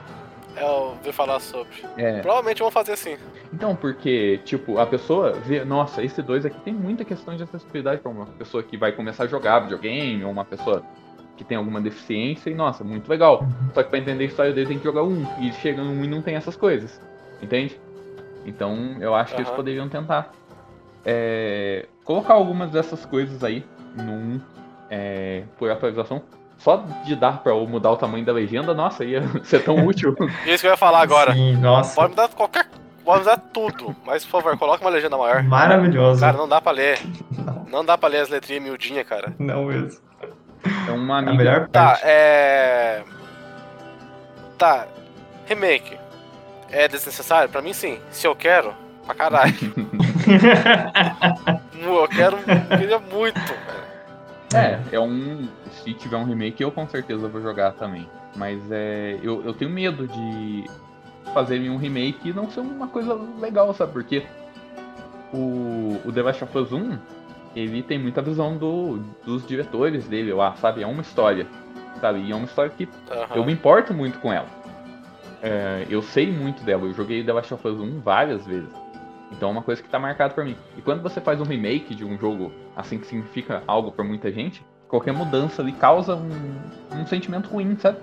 [0.56, 1.84] É, eu ouvi falar sobre.
[1.96, 2.20] É.
[2.20, 3.16] Provavelmente vão fazer assim.
[3.52, 8.00] Então, porque, tipo, a pessoa vê, nossa, esse 2 aqui tem muita questão de acessibilidade
[8.00, 10.82] para uma pessoa que vai começar a jogar videogame, ou uma pessoa
[11.36, 13.46] que tem alguma deficiência, e nossa, muito legal.
[13.72, 16.04] Só que pra entender a história dele tem que jogar um, e chega no um
[16.04, 17.00] e não tem essas coisas.
[17.40, 17.80] Entende?
[18.44, 20.32] Então, eu acho que eles poderiam tentar
[21.04, 24.40] é, colocar algumas dessas coisas aí no 1
[24.90, 26.22] é, por atualização.
[26.58, 30.16] Só de dar pra mudar o tamanho da legenda, nossa, ia ser tão útil.
[30.44, 31.32] Isso que eu ia falar agora.
[31.32, 31.94] Sim, nossa.
[31.94, 32.66] Pode mudar qualquer.
[33.04, 33.94] Pode mudar tudo.
[34.04, 35.42] Mas, por favor, coloca uma legenda maior.
[35.44, 36.20] Maravilhoso.
[36.20, 36.98] Cara, não dá pra ler.
[37.70, 39.32] Não, dá pra ler as letrinhas miudinhas, cara.
[39.38, 40.00] Não mesmo.
[40.86, 41.36] É uma A amiga.
[41.36, 42.02] melhor Tá, parte.
[42.04, 43.04] é.
[44.58, 44.86] Tá.
[45.46, 45.96] Remake.
[46.70, 47.48] É desnecessário?
[47.48, 47.98] Pra mim, sim.
[48.10, 48.74] Se eu quero,
[49.06, 49.54] pra caralho.
[51.80, 52.36] eu quero.
[52.70, 53.87] Eu queria muito, velho.
[54.54, 55.48] É, é um.
[55.70, 58.08] Se tiver um remake, eu com certeza vou jogar também.
[58.34, 59.18] Mas é.
[59.22, 60.64] Eu, eu tenho medo de
[61.34, 63.92] fazerem um remake e não ser uma coisa legal, sabe?
[63.92, 64.24] Porque
[65.32, 66.98] o, o The Last of Us 1,
[67.54, 70.82] ele tem muita visão do, dos diretores dele lá, sabe?
[70.82, 71.46] É uma história,
[72.00, 72.20] sabe?
[72.20, 73.36] E é uma história que Aham.
[73.36, 74.46] eu me importo muito com ela.
[75.42, 78.70] É, eu sei muito dela, eu joguei The Last of Us 1 várias vezes.
[79.30, 80.56] Então é uma coisa que tá marcada pra mim.
[80.76, 84.32] E quando você faz um remake de um jogo assim que significa algo pra muita
[84.32, 86.60] gente, qualquer mudança ali causa um,
[86.94, 87.98] um sentimento ruim, sabe?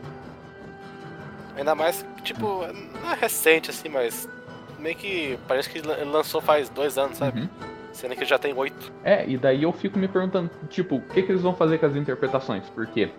[1.58, 2.66] Ainda mais tipo,
[3.02, 4.28] não é recente assim, mas.
[4.80, 5.40] Meio que.
[5.48, 7.42] Parece que lançou faz dois anos, sabe?
[7.42, 7.50] Uhum.
[7.94, 8.92] Sendo que já tem oito.
[9.04, 11.86] É, e daí eu fico me perguntando, tipo, o que, que eles vão fazer com
[11.86, 12.70] as interpretações?
[12.72, 13.10] Porque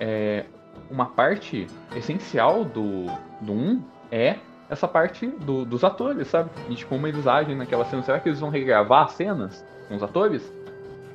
[0.00, 0.46] é,
[0.90, 3.06] uma parte essencial do,
[3.40, 4.36] do 1 é
[4.70, 6.48] essa parte do- dos atores, sabe?
[6.68, 8.02] E de como eles agem naquela cena.
[8.02, 10.50] Será que eles vão regravar as cenas com os atores?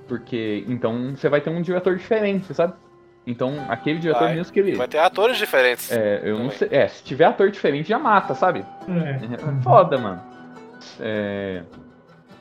[0.08, 2.74] Porque então você vai ter um diretor diferente, sabe?
[3.26, 4.36] Então aquele diretor Vai.
[4.36, 4.76] mesmo que ele.
[4.76, 5.92] Vai ter atores diferentes.
[5.92, 6.58] É, eu não também.
[6.58, 6.68] sei.
[6.72, 8.64] É, se tiver ator diferente já mata, sabe?
[8.88, 9.10] É.
[9.36, 10.22] É foda, mano.
[11.00, 11.64] É,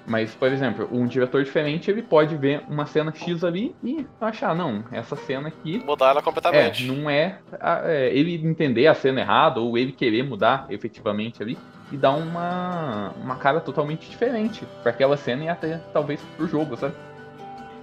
[0.07, 4.55] Mas, por exemplo, um diretor diferente ele pode ver uma cena X ali e achar,
[4.55, 6.85] não, essa cena aqui Mudar ela é, completamente.
[6.87, 7.39] não é,
[7.85, 11.57] é, Ele entender a cena errada ou ele querer mudar efetivamente ali
[11.91, 16.77] e dar uma, uma cara totalmente diferente pra aquela cena e até talvez pro jogo,
[16.77, 16.95] sabe?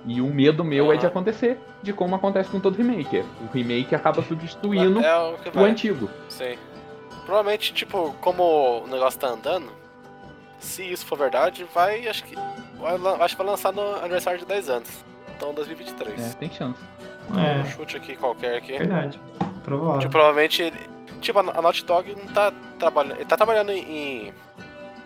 [0.05, 1.11] E o medo meu é de Aham.
[1.11, 3.17] acontecer de como acontece com todo remake.
[3.17, 5.71] é, O remake acaba substituindo É o que o vai.
[5.71, 6.09] antigo.
[6.29, 6.55] Sim.
[7.25, 9.71] Provavelmente, tipo, como o negócio tá andando,
[10.61, 12.35] se isso for verdade, vai, acho que.
[13.19, 14.89] acho que vai lançar no aniversário de 10 anos.
[15.35, 16.19] Então 2023.
[16.21, 16.79] É, tem chance.
[17.29, 18.77] Um É, chute aqui qualquer aqui.
[18.77, 19.19] verdade.
[19.63, 19.99] Provável.
[19.99, 20.71] Tipo, provavelmente.
[21.19, 23.15] Tipo, a Naughty Dog não tá trabalhando.
[23.17, 24.27] Ele tá trabalhando em.
[24.27, 24.33] em-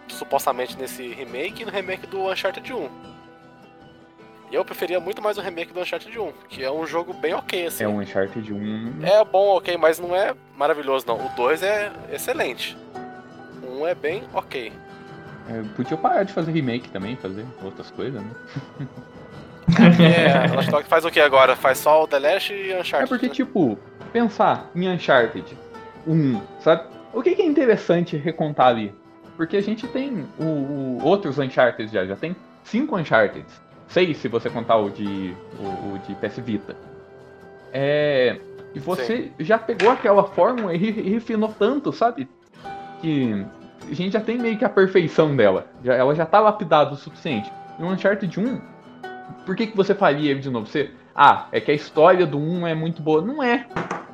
[0.08, 2.90] supostamente nesse remake e no remake do Uncharted 1.
[4.52, 7.34] E eu preferia muito mais o remake do Uncharted 1, que é um jogo bem
[7.34, 7.84] ok, assim.
[7.84, 9.04] É um Uncharted 1.
[9.04, 11.26] É bom, ok, mas não é maravilhoso, não.
[11.26, 12.78] O 2 é excelente.
[13.64, 14.72] O 1 é bem ok.
[15.48, 18.30] É, podia parar de fazer remake também, fazer outras coisas, né?
[20.00, 21.56] É, a Naughty Dog faz o que agora?
[21.56, 23.04] Faz só o The Last e Uncharted.
[23.04, 23.34] É porque, né?
[23.34, 23.78] tipo,
[24.12, 25.58] pensar em Uncharted
[26.08, 26.84] 1, sabe?
[27.14, 28.94] O que, que é interessante recontar ali?
[29.38, 33.46] Porque a gente tem o, o- outros Uncharted já, já tem cinco Uncharted.
[33.88, 36.76] Seis se você contar o de, o, o de PS Vita.
[37.72, 38.40] É,
[38.74, 42.28] e você já pegou aquela fórmula e, e refinou tanto, sabe?
[43.02, 43.46] Que
[43.90, 45.68] a gente já tem meio que a perfeição dela.
[45.84, 47.52] Já, ela já tá lapidada o suficiente.
[47.80, 48.62] E o Uncharted 1,
[49.46, 50.66] por que, que você faria ele de novo?
[50.66, 53.22] Você, ah, é que a história do 1 é muito boa.
[53.22, 53.66] Não é.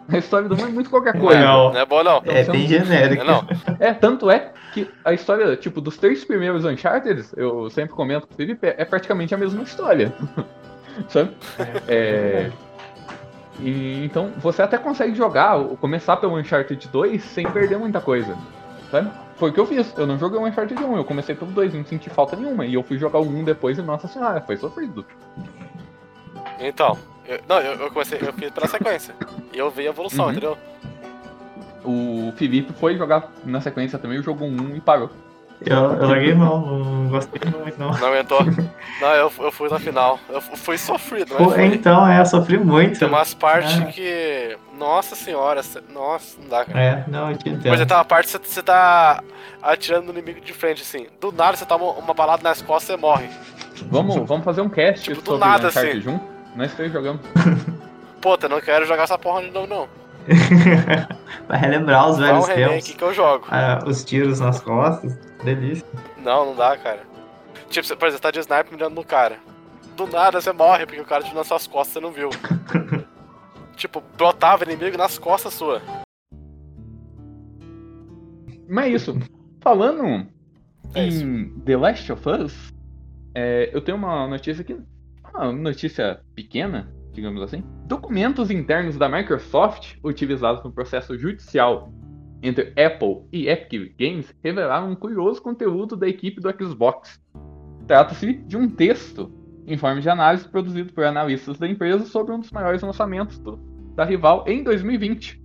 [0.10, 1.40] A história do 1 é muito qualquer coisa.
[1.40, 2.22] Não, Não é bom, não.
[2.26, 3.22] é Então, bem Não, genérico.
[3.24, 3.48] é não.
[3.80, 8.34] É, tanto é que a história, tipo, dos três primeiros Uncharted, eu sempre comento com
[8.34, 10.14] o Felipe, é praticamente a mesma história.
[11.08, 11.32] Sabe?
[11.88, 12.50] É.
[13.60, 18.36] E, então, você até consegue jogar, começar pelo Uncharted 2 sem perder muita coisa.
[18.92, 19.10] Sabe?
[19.38, 19.94] Foi o que eu fiz.
[19.98, 22.66] Eu não joguei o Uncharted 1, eu comecei pelo 2, não senti falta nenhuma.
[22.66, 25.06] E eu fui jogar o 1 depois e, nossa senhora, foi sofrido.
[26.60, 29.16] Então, eu, não, eu, eu comecei, eu fiz pela sequência.
[29.54, 30.32] E eu vi a evolução, Uhum.
[30.32, 30.58] entendeu?
[31.84, 35.10] O Felipe foi jogar na sequência também, jogou um e parou.
[35.64, 37.92] Eu, eu larguei mão, não gostei muito, não.
[37.92, 38.40] Não aguentou.
[39.00, 40.20] não, eu, eu fui na final.
[40.30, 41.66] Eu fu- fui sofrido, Pô, foi.
[41.66, 42.98] então, é, eu sofri muito.
[42.98, 43.86] Tem umas partes Ah.
[43.86, 44.58] que.
[44.78, 45.62] Nossa senhora,
[45.94, 46.80] nossa, não dá, cara.
[46.84, 47.68] É, não, eu te Por entendo.
[47.76, 49.24] exemplo, tem uma parte que você tá
[49.62, 51.06] atirando no inimigo de frente, assim.
[51.20, 53.30] Do nada você toma uma balada nas costas e você morre.
[53.92, 56.20] Vamos, vamos fazer um cast Tipo, do sobre nada, Uncharted 1?
[56.56, 57.22] Nós três jogamos.
[58.20, 59.88] Puta, eu não quero jogar essa porra de novo, não.
[61.52, 62.46] Pra relembrar os Dá um velhos
[62.86, 62.92] tempos.
[62.96, 63.46] que eu jogo.
[63.52, 65.18] Ah, os tiros nas costas.
[65.44, 65.86] Delícia.
[66.24, 67.02] Não, não dá, cara.
[67.70, 69.38] Tipo, você, por exemplo, você tá de sniper mirando no cara.
[69.98, 72.30] Do nada você morre porque o cara te nas suas costas você não viu.
[73.76, 75.82] tipo, brotava inimigo nas costas sua.
[78.70, 79.20] Mas é isso.
[79.60, 80.26] Falando
[80.96, 81.22] É isso.
[81.22, 82.72] em The Last of Us,
[83.36, 84.80] é, eu tenho uma notícia aqui.
[85.36, 87.62] Uma notícia pequena, digamos assim.
[87.92, 91.92] Documentos internos da Microsoft utilizados no processo judicial
[92.42, 97.22] entre Apple e Epic Games revelaram um curioso conteúdo da equipe do Xbox.
[97.86, 99.30] Trata-se de um texto
[99.68, 103.60] em forma de análise produzido por analistas da empresa sobre um dos maiores lançamentos do-
[103.94, 105.44] da rival em 2020.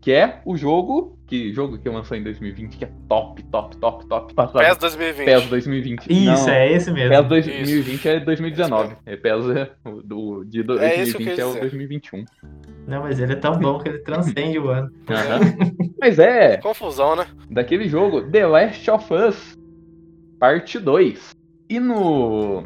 [0.00, 1.15] Que é o jogo.
[1.26, 4.32] Que jogo que lançou em 2020, que é top, top, top, top.
[4.34, 4.58] Passado.
[4.64, 5.24] PES 2020.
[5.26, 6.06] PES 2020.
[6.08, 7.10] Isso, Não, é esse mesmo.
[7.10, 8.92] PES 2020 é 2019.
[8.92, 9.70] Esse É PES é
[10.04, 11.60] do, de do- É isso que eu 2020 quis é o dizer.
[11.60, 12.24] 2021.
[12.86, 14.88] Não, mas ele é tão bom que ele transcende o ano.
[15.10, 15.40] Aham.
[16.00, 17.26] Mas é, Confusão, né?
[17.50, 19.58] daquele jogo The Last of Us
[20.38, 21.34] Parte 2.
[21.68, 22.64] E no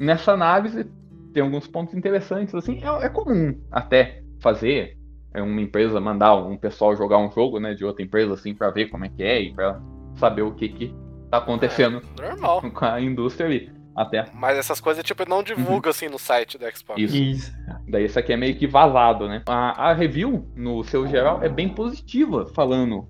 [0.00, 0.84] nessa análise
[1.32, 4.94] tem alguns pontos interessantes assim, é, é comum até fazer é,
[5.36, 8.88] uma empresa mandar um pessoal jogar um jogo, né, de outra empresa assim para ver
[8.88, 9.80] como é que é e para
[10.16, 10.94] saber o que que
[11.30, 12.62] tá acontecendo Normal.
[12.72, 13.80] com a indústria ali.
[13.94, 17.00] Até Mas essas coisas, tipo, não divulga assim no site do Xbox.
[17.00, 17.16] Isso.
[17.16, 17.52] Isso.
[17.88, 19.42] Daí isso aqui é meio que vazado, né?
[19.46, 23.08] A, a review, no seu geral, é bem positiva, falando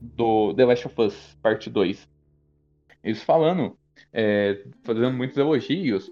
[0.00, 2.08] do The Last of Us Parte 2.
[3.02, 3.76] Eles falando,
[4.12, 6.10] é, fazendo muitos elogios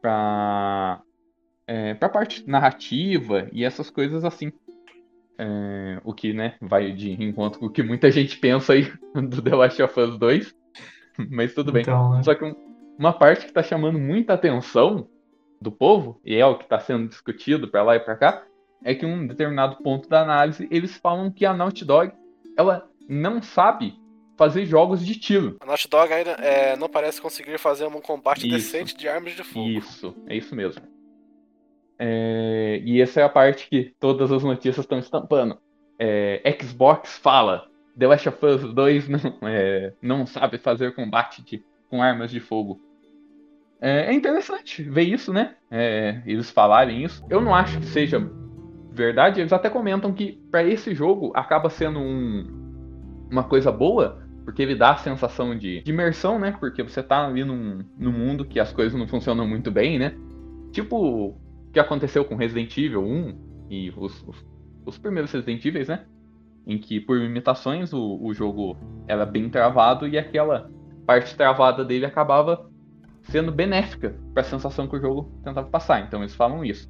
[0.00, 1.02] pra,
[1.66, 4.52] é, pra parte narrativa e essas coisas assim.
[5.38, 9.42] É, o que, né, vai de encontro com o que muita gente pensa aí do
[9.42, 10.54] The Last of Us 2.
[11.30, 11.82] Mas tudo bem.
[11.82, 12.22] Então, né?
[12.22, 12.54] Só que um-
[12.98, 15.08] uma parte que tá chamando muita atenção
[15.60, 18.44] do povo, e é o que tá sendo discutido pra lá e pra cá,
[18.84, 22.12] é que em um determinado ponto da análise eles falam que a Naughty Dog
[22.56, 23.94] ela não sabe
[24.36, 25.56] fazer jogos de tiro.
[25.60, 28.56] A Naughty Dog ainda é, não parece conseguir fazer um combate Isso.
[28.56, 29.68] decente de armas de fogo.
[29.68, 30.82] Isso, é isso mesmo.
[32.06, 35.56] É, e essa é a parte que todas as notícias estão estampando.
[35.98, 37.66] É, Xbox fala,
[37.98, 42.40] The Last of Us 2 não, é, não sabe fazer combate de- com armas de
[42.40, 42.78] fogo.
[43.80, 45.54] É, é interessante ver isso, né?
[45.70, 47.24] É, eles falarem isso.
[47.30, 48.20] Eu não acho que seja
[48.92, 49.40] verdade.
[49.40, 54.74] Eles até comentam que para esse jogo acaba sendo um- uma coisa boa, porque ele
[54.74, 56.54] dá a sensação de, de imersão, né?
[56.60, 60.14] Porque você tá ali num, num mundo que as coisas não funcionam muito bem, né?
[60.70, 61.40] Tipo
[61.74, 64.46] que aconteceu com Resident Evil 1 e os, os,
[64.86, 66.06] os primeiros Resident Evil, né?
[66.64, 70.70] Em que por limitações o, o jogo era bem travado e aquela
[71.04, 72.70] parte travada dele acabava
[73.24, 76.00] sendo benéfica para a sensação que o jogo tentava passar.
[76.00, 76.88] Então eles falam isso.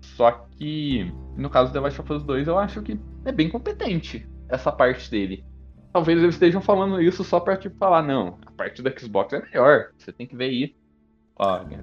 [0.00, 3.48] Só que no caso do The Last of Us 2 eu acho que é bem
[3.48, 5.44] competente essa parte dele.
[5.92, 9.40] Talvez eles estejam falando isso só pra tipo falar, não, a parte do Xbox é
[9.40, 9.90] melhor.
[9.96, 10.74] Você tem que ver aí.
[11.36, 11.80] Olha,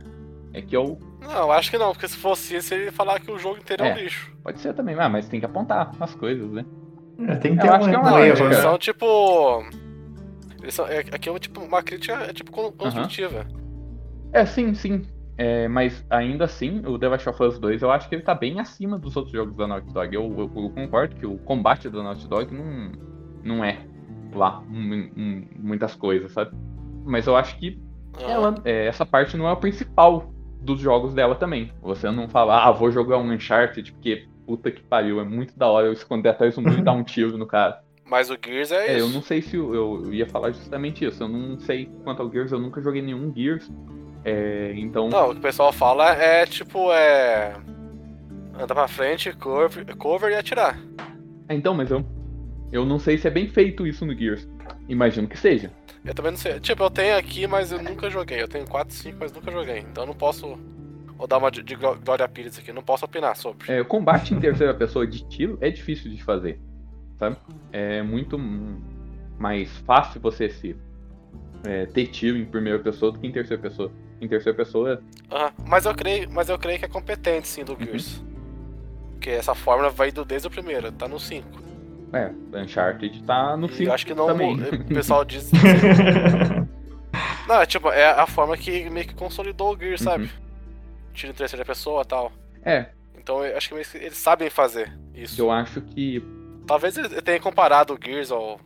[0.53, 0.99] é que eu.
[1.21, 3.83] Não, acho que não, porque se fosse isso, ele ia falar que o jogo inteiro
[3.83, 4.01] é, um É.
[4.03, 4.31] lixo.
[4.43, 6.65] Pode ser também, ah, mas tem que apontar as coisas, né?
[7.27, 8.43] É, Tem que Eu ter acho um, que é um uma erro, lógica.
[8.43, 8.45] né?
[8.53, 9.63] Eles são tipo.
[10.61, 13.45] Eles são, é, aqui é um, tipo uma crítica é, tipo con- construtiva.
[14.33, 15.05] É, sim, sim.
[15.37, 18.33] É, mas ainda assim, o The Last of Us 2 eu acho que ele tá
[18.35, 20.13] bem acima dos outros jogos da Naughty Dog.
[20.15, 22.91] Eu, eu- eu concordo que o combate da Naughty Dog não,
[23.43, 23.79] não é
[24.33, 26.51] lá mu- mu- muitas coisas, sabe?
[27.05, 27.79] Mas eu acho que
[28.19, 30.31] ela, é, essa parte não é o principal
[30.61, 31.71] dos jogos dela também.
[31.81, 35.67] Você não fala, ah, vou jogar um Uncharted, porque puta que pariu, é muito da
[35.67, 37.81] hora eu esconder atrás do muro e dar um tiro no cara.
[38.05, 39.13] Mas o Gears é, É, eu isso.
[39.15, 41.23] não sei se eu, eu ia falar justamente isso.
[41.23, 43.71] Eu não sei quanto ao Gears, eu nunca joguei nenhum Gears.
[44.25, 45.07] É, então.
[45.09, 47.53] Não, o que o pessoal fala é tipo, é.
[48.59, 50.77] Andar pra frente, cover, cover e atirar.
[51.47, 52.05] É, então, mas eu,
[52.71, 54.47] eu não sei se é bem feito isso no Gears.
[54.89, 55.71] Imagino que seja.
[56.03, 56.59] Eu também não sei.
[56.59, 58.41] Tipo, eu tenho aqui, mas eu nunca joguei.
[58.41, 59.79] Eu tenho 4, 5, mas nunca joguei.
[59.79, 60.57] Então eu não posso.
[61.15, 63.71] Vou dar uma de, de Gló- Glória Pires aqui, não posso opinar sobre.
[63.71, 66.59] É, o combate em terceira pessoa de tiro é difícil de fazer.
[67.19, 67.37] Sabe?
[67.71, 68.39] É muito
[69.37, 70.75] mais fácil você se
[71.63, 73.91] é, ter tiro em primeira pessoa do que em terceira pessoa.
[74.19, 75.51] Em terceira pessoa, Aham.
[75.67, 78.23] Mas eu creio, mas eu creio que é competente sim do Gears.
[79.13, 81.47] Porque essa fórmula vai do, desde o primeiro, tá no 5.
[82.13, 84.27] É, Uncharted tá no E 5 eu acho que não.
[84.27, 84.55] também.
[84.55, 85.49] O pessoal diz.
[87.47, 90.23] não, é tipo, é a forma que meio que consolidou o Gears, sabe?
[90.25, 90.29] Uhum.
[91.13, 92.31] Tiro em terceira pessoa e tal.
[92.63, 95.39] É, Então eu acho que meio que eles sabem fazer isso.
[95.41, 96.23] eu acho que
[96.67, 98.59] Talvez ele tenha comparado o Gears ao.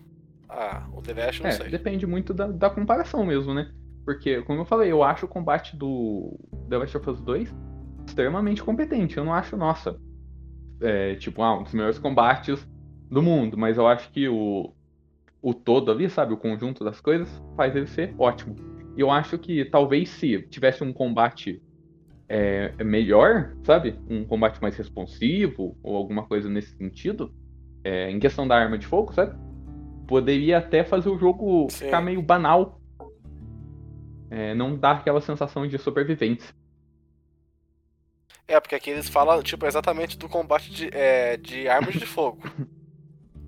[0.49, 1.69] Ah, o The Last, não É, sei.
[1.69, 3.71] depende muito da, da comparação mesmo, né?
[4.05, 6.37] Porque, como eu falei, eu acho o combate do
[6.69, 7.53] The Last of Us 2
[8.05, 9.17] extremamente competente.
[9.17, 9.97] Eu não acho, nossa,
[10.81, 12.63] é, tipo, ah, um dos melhores combates
[13.09, 14.73] do mundo, mas eu acho que o,
[15.41, 18.55] o todo ali, sabe, o conjunto das coisas, faz ele ser ótimo.
[18.97, 21.61] E eu acho que talvez se tivesse um combate
[22.27, 27.33] é, melhor, sabe, um combate mais responsivo ou alguma coisa nesse sentido,
[27.83, 29.37] é, em questão da arma de fogo, sabe,
[30.07, 31.85] poderia até fazer o jogo Sim.
[31.85, 32.81] ficar meio banal.
[34.29, 36.53] É, não dar aquela sensação de sobrevivência.
[38.47, 42.39] É, porque aqui eles falam, tipo, exatamente do combate de, é, de armas de fogo.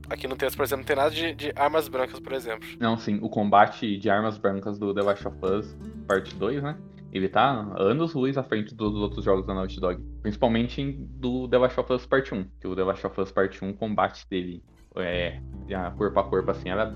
[0.10, 2.68] Aqui no texto, por exemplo, não tem nada de, de armas brancas, por exemplo.
[2.80, 5.76] Não, sim, o combate de armas brancas do The Last of Us
[6.08, 6.78] Parte 2, né?
[7.12, 10.02] Ele tá anos luz à frente dos outros jogos da Naughty Dog.
[10.22, 12.46] Principalmente em- do The Last of Us Parte 1.
[12.60, 14.64] Que o The Last of Us Parte 1, o combate dele
[14.96, 15.40] é,
[15.76, 16.94] a corpo a corpo assim, era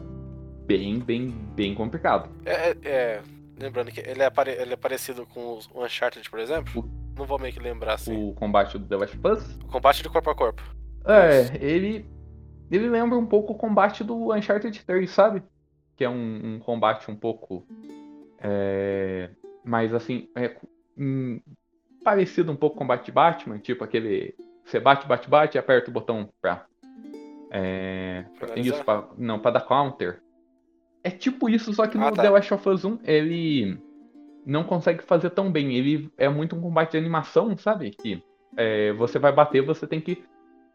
[0.65, 2.29] bem, bem, bem complicado.
[2.45, 3.21] É, é- é,
[3.59, 6.89] lembrando que ele é, pare- ele é parecido com o Uncharted, por exemplo.
[7.17, 8.15] Não vou meio que lembrar assim.
[8.29, 10.63] O combate do The Last of Us O combate de corpo a corpo.
[11.05, 12.05] É, ele.
[12.71, 15.43] Ele lembra um pouco o combate do Uncharted 3, sabe?
[15.95, 17.65] Que é um, um combate um pouco.
[18.39, 19.29] É,
[19.63, 20.29] mais assim.
[20.35, 20.55] é,
[20.97, 21.39] hum,
[22.03, 24.33] parecido um pouco com o combate de Batman, tipo aquele.
[24.65, 26.65] Você bate, bate, bate e aperta o botão pra.
[27.51, 30.21] É, pra- isso, pra, não, pra dar counter.
[31.03, 32.21] É tipo isso, só que no Ah, tá.
[32.21, 33.77] The Last of Us 1 ele
[34.45, 35.75] não consegue fazer tão bem.
[35.75, 37.91] Ele é muito um combate de animação, sabe?
[37.91, 38.23] Que
[38.55, 40.23] é, você vai bater, você tem que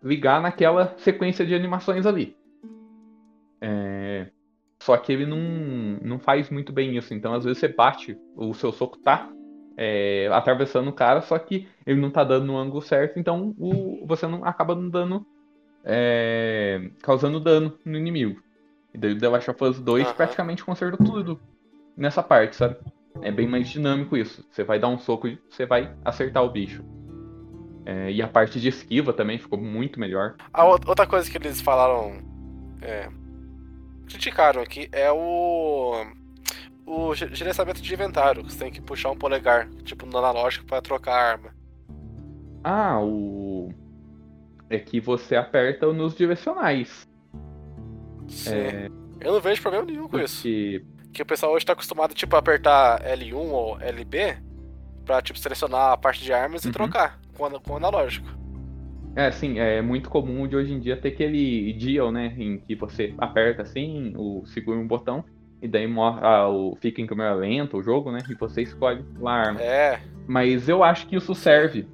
[0.06, 2.36] ligar naquela sequência de animações ali.
[3.60, 4.28] É,
[4.80, 5.38] Só que ele não,
[6.02, 7.12] não faz muito bem isso.
[7.14, 9.28] Então, às vezes, você bate, o seu soco tá
[9.76, 14.04] é, atravessando o cara, só que ele não tá dando no ângulo certo, então o,
[14.06, 15.26] você não acaba não dando.
[15.84, 18.40] é, causando dano no inimigo.
[18.94, 20.14] E daí o The Last of Us 2 Aham.
[20.14, 21.40] praticamente consertou tudo
[21.96, 22.76] nessa parte, sabe?
[23.22, 24.44] É bem mais dinâmico isso.
[24.50, 26.82] Você vai dar um soco e você vai acertar o bicho.
[27.88, 30.34] É, e a parte de esquiva também ficou muito melhor.
[30.52, 32.18] A ou- outra coisa que eles falaram.
[32.82, 33.08] É,
[34.08, 36.04] criticaram aqui é o.
[36.84, 38.42] O ge- gerenciamento de inventário.
[38.44, 41.50] que Você tem que puxar um polegar, tipo no analógico, pra trocar a arma.
[42.64, 43.72] Ah, o.
[44.68, 47.06] É que você aperta nos direcionais.
[48.28, 48.54] Sim.
[48.54, 48.88] É,
[49.20, 50.42] Eu não vejo problema nenhum com isso.
[50.42, 50.84] porque.
[51.12, 54.36] Que o pessoal hoje tá acostumado, tipo, a apertar L1 ou LB
[55.04, 56.72] pra, tipo, selecionar a parte de armas e Uhum.
[56.72, 58.28] trocar com, o analógico.
[59.14, 62.34] É, sim, é muito comum de hoje em dia ter aquele deal, né?
[62.36, 65.24] Em que você aperta assim, o, segura um botão,
[65.62, 68.18] e daí ah, o, fica em câmera lenta o jogo, né?
[68.28, 69.60] E você escolhe lá a arma.
[69.60, 71.88] É, Mas eu acho que isso serve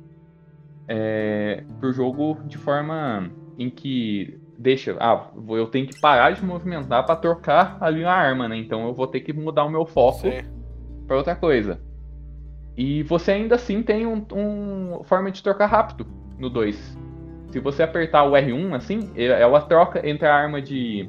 [0.88, 7.05] é, pro jogo de forma em que deixa, ah, eu tenho que parar de movimentar
[7.05, 8.57] pra trocar ali a arma, né?
[8.57, 10.28] Então eu vou ter que mudar o meu foco
[11.07, 11.81] pra outra coisa.
[12.76, 16.06] E você ainda assim tem um, um forma de trocar rápido
[16.38, 16.98] no 2.
[17.50, 21.08] Se você apertar o R1 assim, ela troca entre a arma de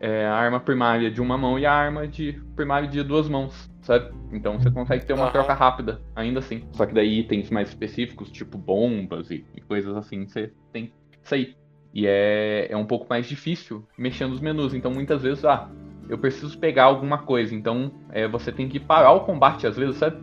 [0.00, 3.70] é, a arma primária de uma mão e a arma de primária de duas mãos,
[3.82, 4.12] sabe?
[4.32, 5.32] Então você consegue ter uma Aham.
[5.32, 6.64] troca rápida, ainda assim.
[6.72, 10.92] Só que daí itens mais específicos, tipo bombas e, e coisas assim, você tem que
[11.22, 11.56] sair.
[11.94, 14.74] E é, é um pouco mais difícil mexer nos menus.
[14.74, 15.70] Então muitas vezes, ah,
[16.08, 17.54] eu preciso pegar alguma coisa.
[17.54, 20.16] Então é, você tem que parar o combate às vezes, sabe?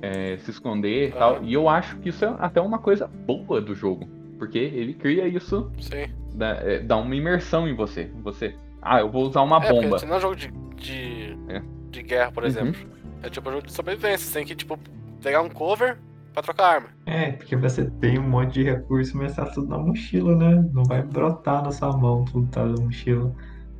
[0.00, 1.36] É, se esconder e tal.
[1.36, 1.44] Aham.
[1.44, 4.08] E eu acho que isso é até uma coisa boa do jogo.
[4.38, 6.06] Porque ele cria isso, Sim.
[6.34, 8.10] dá, é, dá uma imersão em você.
[8.22, 9.96] Você, ah, eu vou usar uma É, bomba.
[9.96, 11.60] isso não é um jogo de, de, É.
[11.90, 12.48] de guerra, por Uhum.
[12.48, 12.80] exemplo.
[13.22, 14.26] É tipo um jogo de sobrevivência.
[14.28, 14.78] Você tem que, tipo,
[15.20, 15.98] pegar um cover
[16.32, 16.88] pra trocar arma.
[17.04, 20.64] É, porque você tem um monte de recurso, mas tá tudo na mochila, né?
[20.72, 23.34] Não vai brotar na sua mão, tudo tá na mochila.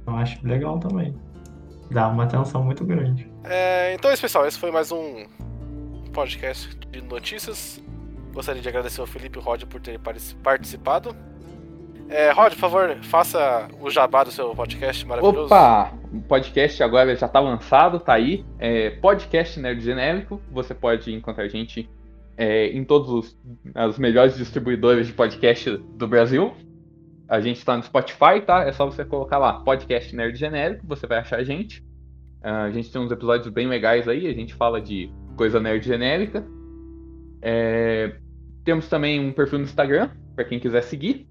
[0.05, 1.15] Eu acho legal também.
[1.93, 3.31] Dá uma atenção muito grande.
[3.45, 4.45] É, então é isso, pessoal.
[4.47, 5.25] Esse foi mais um
[6.19, 7.81] podcast de notícias.
[8.35, 11.15] Gostaria de agradecer ao Felipe Rod por partici- participado.
[12.09, 15.47] É, Rod, por favor, faça o jabá do seu podcast maravilhoso.
[15.47, 15.93] Opa!
[16.13, 18.45] O podcast agora já tá lançado, tá aí.
[18.59, 20.43] É podcast Nerd Genérico.
[20.51, 21.89] Você pode encontrar a gente
[22.37, 23.39] é, em todos os
[23.73, 26.53] as melhores distribuidores de podcast do Brasil.
[27.29, 28.65] A gente tá no Spotify, tá?
[28.65, 31.85] É só você colocar lá, podcast Nerd Genérico, você vai achar a gente.
[32.43, 35.87] Ah, a gente tem uns episódios bem legais aí, a gente fala de coisa nerd
[35.87, 36.45] genérica.
[37.41, 38.17] É,
[38.65, 41.29] temos também um perfil no Instagram, para quem quiser seguir.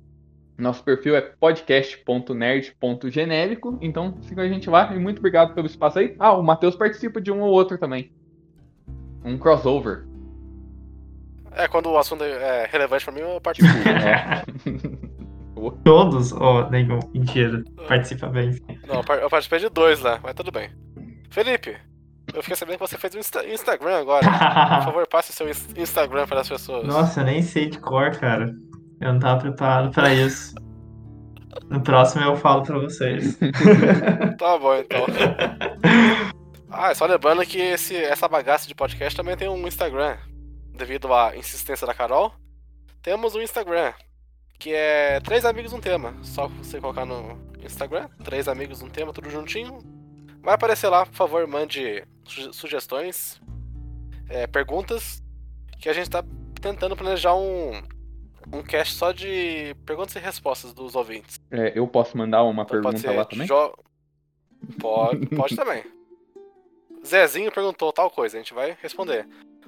[0.57, 6.15] Nosso perfil é podcast.nerd.genérico, então siga a gente lá e muito obrigado pelo espaço aí.
[6.17, 8.11] Ah, o Matheus participa de um ou outro também.
[9.23, 10.07] Um crossover.
[11.51, 13.71] É, quando o assunto é relevante pra mim, eu participo.
[13.87, 14.41] É.
[15.83, 17.63] Todos, ó, nenhum, mentira.
[17.87, 18.53] Participa bem.
[18.53, 18.61] sim.
[18.87, 20.69] Não, eu participei de dois lá, mas tudo bem.
[21.31, 21.75] Felipe,
[22.37, 24.23] eu fiquei sabendo que você fez Insta- Instagram agora.
[24.25, 26.85] Por favor, passe seu ins- Instagram para as pessoas.
[26.87, 28.53] Nossa, eu nem sei de cor, cara.
[29.01, 30.55] Eu não tava preparado pra isso.
[31.69, 33.37] No próximo eu falo pra vocês.
[34.37, 35.05] Tá bom, então.
[36.69, 40.17] Ah, só lembrando que esse, essa bagaça de podcast também tem um Instagram.
[40.73, 42.31] Devido à insistência da Carol,
[43.01, 43.93] temos um Instagram.
[44.59, 46.13] Que é Três Amigos um Tema.
[46.21, 49.79] Só você colocar no Instagram, Três Amigos um Tema, tudo juntinho.
[50.47, 53.37] Vai aparecer lá, por favor, mande suge- sugestões,
[54.29, 55.21] é, perguntas.
[55.77, 56.23] Que a gente tá
[56.61, 57.73] tentando planejar um,
[58.53, 61.37] um cast só de perguntas e respostas dos ouvintes.
[61.51, 63.45] É, eu posso mandar uma Então pergunta lá também?
[63.45, 63.73] jo-
[64.79, 65.83] Pode, pode também.
[67.05, 69.27] Zezinho perguntou tal coisa, a gente vai responder.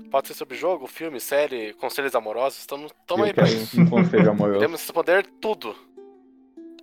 [0.10, 3.82] Pode ser sobre jogo, filme, série, conselhos amorosos, estamos aí pra isso.
[3.82, 4.60] um conselho amoroso.
[4.60, 5.76] Podemos responder tudo.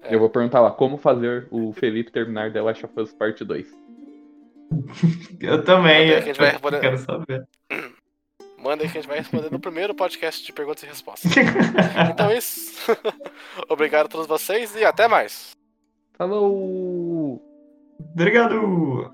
[0.02, 0.14] É.
[0.14, 3.85] Eu vou perguntar lá, como fazer o Felipe terminar The Last of Us Parte 2?
[5.40, 6.10] Eu também.
[6.10, 6.80] Até que a gente vai eu responder.
[6.80, 7.48] quero saber.
[8.58, 11.30] Manda aí que a gente vai responder no primeiro podcast de perguntas e respostas.
[12.10, 12.90] Então é isso.
[13.68, 15.50] Obrigado a todos vocês e até mais.
[16.16, 17.40] Falou!
[18.12, 19.12] Obrigado!